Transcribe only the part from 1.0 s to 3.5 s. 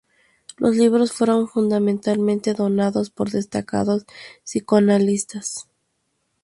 fueron fundamentalmente donados por